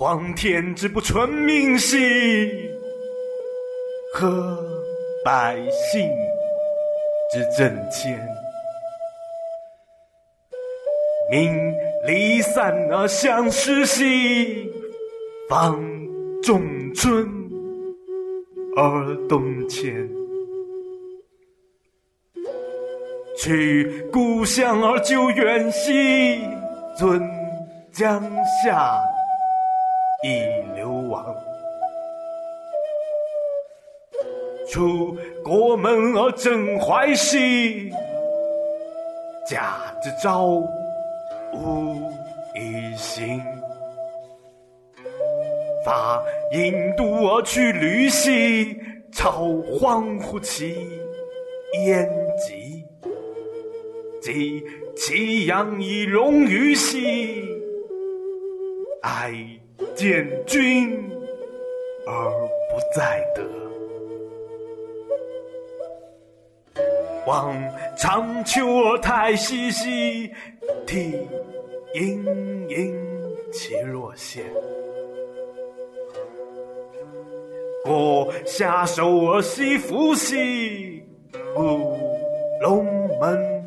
[0.00, 2.50] 皇天之不纯命兮，
[4.14, 4.58] 和
[5.22, 6.08] 百姓
[7.30, 8.18] 之正谦。
[11.30, 11.52] 民
[12.06, 14.72] 离散而相失兮，
[15.50, 15.78] 方
[16.42, 16.62] 仲
[16.94, 17.28] 春
[18.78, 20.08] 而东迁。
[23.36, 26.40] 去故乡而救远兮，
[26.96, 27.20] 尊
[27.92, 28.22] 江
[28.64, 28.98] 夏
[30.22, 31.34] 以流亡。
[34.68, 37.90] 出国门而振怀兮，
[39.46, 40.62] 驾之昭
[41.52, 41.96] 无
[42.54, 43.42] 一心。
[45.84, 48.78] 发引渡而去旅兮，
[49.12, 50.76] 超荒乎其
[51.84, 52.84] 焉极。
[54.20, 54.62] 及
[54.94, 57.42] 其阳以荣于兮，
[59.00, 59.32] 哀
[59.94, 61.10] 见君
[62.06, 62.30] 而
[62.70, 63.42] 不在得。
[67.26, 67.54] 望
[67.96, 70.32] 长丘而太息兮，
[70.86, 71.28] 涕
[71.94, 72.24] 盈
[72.68, 72.94] 盈
[73.52, 74.44] 其若现。
[77.84, 81.04] 过夏收而西服兮，
[81.54, 81.98] 故
[82.60, 82.84] 龙
[83.18, 83.60] 门。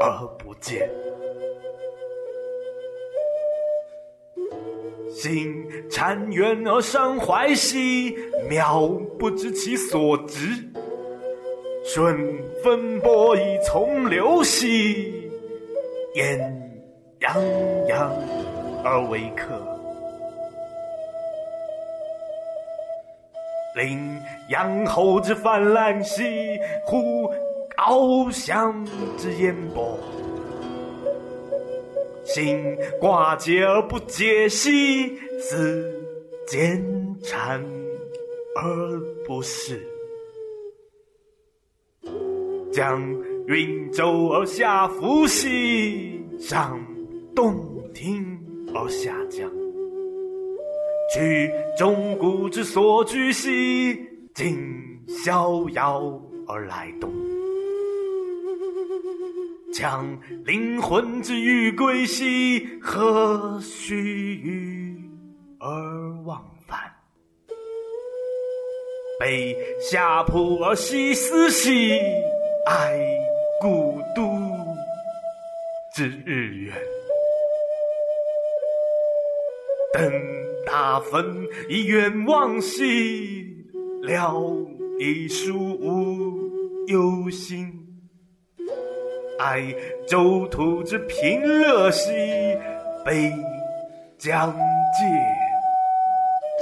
[0.00, 0.90] 而不见，
[5.14, 8.16] 心禅远而伤怀兮，
[8.50, 10.48] 渺不知其所值。
[11.84, 12.16] 顺
[12.62, 15.30] 风波以从流兮，
[16.14, 16.38] 焉
[17.20, 18.12] 洋洋
[18.82, 19.60] 而为客。
[23.76, 27.30] 临阳后之泛滥兮，忽？
[27.76, 28.86] 翱翔
[29.18, 29.98] 之烟波，
[32.34, 36.02] 心寡结而不解兮，思
[36.48, 36.82] 蹇
[37.22, 37.62] 谗
[38.56, 39.80] 而不适。
[42.72, 43.00] 将
[43.46, 46.76] 云舟而下浮兮，上
[47.36, 47.54] 洞
[47.94, 48.36] 庭
[48.74, 49.48] 而下江。
[51.14, 51.48] 去
[51.78, 53.96] 钟鼓之所居兮，
[54.34, 54.58] 今
[55.06, 57.12] 逍遥而来东。
[59.74, 64.96] 将灵魂之欲归兮，何须臾
[65.58, 66.78] 而忘返？
[69.18, 71.98] 悲下仆而西思兮，
[72.66, 73.18] 哀
[73.60, 74.22] 故都
[75.92, 76.72] 之日远。
[79.92, 80.12] 登
[80.64, 83.44] 大坟以远望兮，
[84.02, 84.40] 聊
[85.00, 86.38] 以书无
[86.86, 87.83] 忧心。
[89.38, 89.74] 哀
[90.06, 92.12] 周土之平乐兮，
[93.04, 93.32] 悲
[94.16, 94.54] 疆
[94.92, 95.04] 界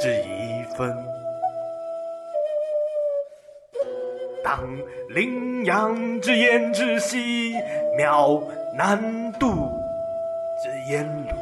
[0.00, 0.96] 之遗分。
[4.42, 4.58] 当
[5.10, 7.54] 羚羊之焉知兮，
[7.98, 8.42] 渺
[8.76, 9.48] 南渡
[10.62, 11.34] 之焉庐。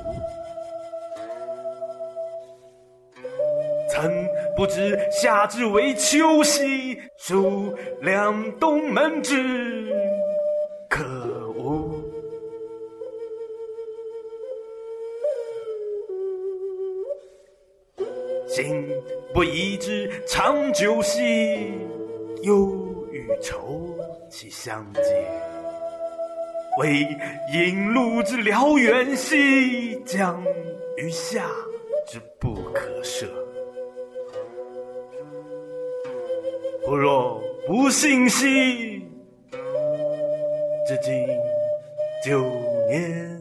[3.88, 4.26] 曾
[4.56, 9.94] 不知夏之为秋兮，属两东门之。
[11.00, 11.06] 可
[11.56, 11.90] 恶！
[18.46, 18.86] 心
[19.32, 21.72] 不移之长久兮，
[22.42, 22.76] 忧
[23.10, 23.96] 与愁
[24.28, 25.00] 其相接。
[26.78, 27.06] 为
[27.54, 30.44] 引路之辽远兮，将
[30.98, 31.50] 于下
[32.06, 33.26] 之不可涉。
[36.84, 38.89] 不若不信兮。
[40.90, 41.24] 至今
[42.24, 42.42] 九
[42.88, 43.40] 年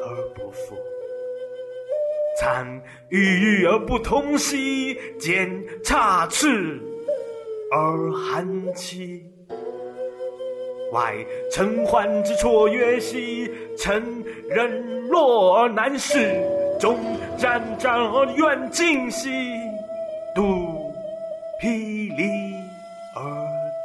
[0.00, 0.74] 而不复，
[2.38, 2.66] 参
[3.10, 5.46] 郁郁而不同兮，见
[5.84, 6.80] 插翅
[7.70, 9.20] 而寒栖。
[10.92, 11.14] 外
[11.52, 14.02] 承欢之绰约兮，臣
[14.48, 16.34] 忍落而难事，
[16.78, 16.96] 中
[17.36, 19.28] 战战而远近兮，
[20.34, 20.90] 度
[21.60, 22.54] 霹雳
[23.14, 23.22] 而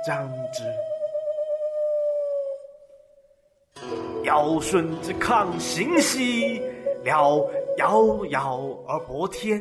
[0.08, 0.64] 将之。
[4.26, 6.62] 尧舜之抗行兮，
[7.04, 7.44] 辽
[7.78, 9.60] 遥遥而博天；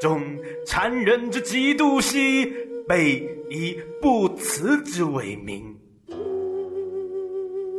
[0.00, 0.22] 中
[0.66, 2.52] 谗人之嫉妒兮，
[2.86, 5.62] 备以不辞之为名；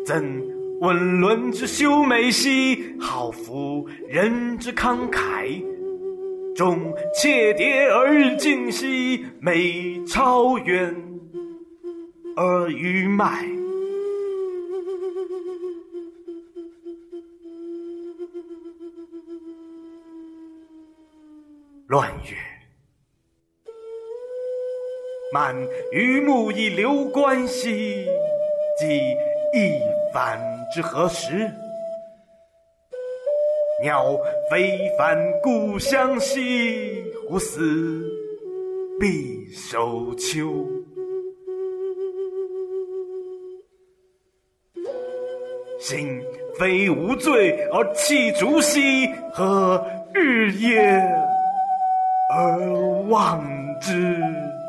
[0.06, 0.42] 曾
[0.80, 5.64] 问伦之修美兮，好服人之慷慨；
[6.56, 10.96] 中切迭而日进兮，美超远。
[12.36, 13.61] 而愚迈。
[21.92, 22.38] 乱月。
[25.34, 25.54] 满
[25.92, 28.08] 于木以留关兮，
[28.80, 29.12] 即
[29.54, 29.78] 一
[30.14, 30.40] 反
[30.74, 31.52] 之何时？
[33.84, 34.18] 鸟
[34.50, 38.10] 飞返故乡兮，胡思
[38.98, 40.66] 必守秋。
[45.78, 46.24] 心
[46.58, 50.82] 非无罪而弃竹兮，何日夜
[52.34, 52.58] 而
[53.10, 53.44] 望
[53.82, 54.61] 之？